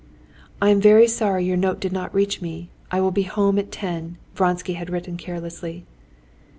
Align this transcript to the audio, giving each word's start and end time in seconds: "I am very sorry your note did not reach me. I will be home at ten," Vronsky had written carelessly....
"I 0.59 0.69
am 0.71 0.81
very 0.81 1.05
sorry 1.07 1.45
your 1.45 1.57
note 1.57 1.79
did 1.79 1.91
not 1.93 2.11
reach 2.11 2.41
me. 2.41 2.71
I 2.89 2.99
will 3.01 3.11
be 3.11 3.21
home 3.21 3.59
at 3.59 3.71
ten," 3.71 4.17
Vronsky 4.33 4.73
had 4.73 4.89
written 4.89 5.15
carelessly.... 5.15 5.85